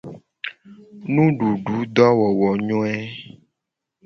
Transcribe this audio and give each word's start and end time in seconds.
Nudududowowonyoe. 1.13 2.95